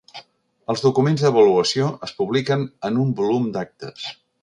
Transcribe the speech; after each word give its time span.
Els 0.73 0.81
documents 0.85 1.25
d'avaluació 1.27 1.91
es 2.09 2.17
publiquen 2.23 2.67
en 2.91 3.01
un 3.07 3.17
volum 3.23 3.51
d'actes. 3.59 4.15